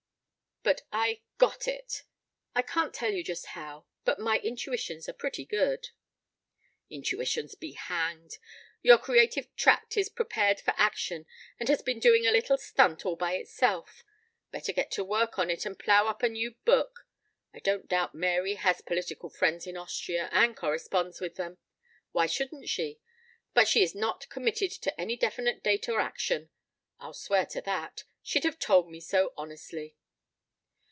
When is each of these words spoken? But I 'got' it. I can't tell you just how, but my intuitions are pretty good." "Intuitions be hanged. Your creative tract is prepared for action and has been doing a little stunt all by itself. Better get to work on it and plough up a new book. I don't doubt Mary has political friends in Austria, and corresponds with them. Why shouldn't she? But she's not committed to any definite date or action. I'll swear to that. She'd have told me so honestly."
But 0.63 0.83
I 0.91 1.21
'got' 1.39 1.67
it. 1.67 2.03
I 2.53 2.61
can't 2.61 2.93
tell 2.93 3.11
you 3.11 3.23
just 3.23 3.47
how, 3.57 3.87
but 4.05 4.19
my 4.19 4.37
intuitions 4.37 5.09
are 5.09 5.13
pretty 5.13 5.43
good." 5.43 5.89
"Intuitions 6.87 7.55
be 7.55 7.71
hanged. 7.71 8.37
Your 8.83 8.99
creative 8.99 9.53
tract 9.55 9.97
is 9.97 10.07
prepared 10.07 10.59
for 10.59 10.75
action 10.77 11.25
and 11.59 11.67
has 11.67 11.81
been 11.81 11.99
doing 11.99 12.27
a 12.27 12.31
little 12.31 12.59
stunt 12.59 13.07
all 13.07 13.15
by 13.15 13.37
itself. 13.37 14.03
Better 14.51 14.71
get 14.71 14.91
to 14.91 15.03
work 15.03 15.39
on 15.39 15.49
it 15.49 15.65
and 15.65 15.79
plough 15.79 16.05
up 16.05 16.21
a 16.21 16.29
new 16.29 16.51
book. 16.63 17.07
I 17.51 17.57
don't 17.57 17.87
doubt 17.89 18.13
Mary 18.13 18.53
has 18.53 18.81
political 18.81 19.31
friends 19.31 19.65
in 19.65 19.75
Austria, 19.75 20.29
and 20.31 20.55
corresponds 20.55 21.19
with 21.19 21.37
them. 21.37 21.57
Why 22.11 22.27
shouldn't 22.27 22.69
she? 22.69 22.99
But 23.55 23.67
she's 23.67 23.95
not 23.95 24.29
committed 24.29 24.69
to 24.73 25.01
any 25.01 25.17
definite 25.17 25.63
date 25.63 25.89
or 25.89 25.99
action. 25.99 26.51
I'll 26.99 27.13
swear 27.15 27.47
to 27.47 27.61
that. 27.61 28.03
She'd 28.21 28.43
have 28.43 28.59
told 28.59 28.91
me 28.91 28.99
so 29.01 29.33
honestly." 29.35 29.95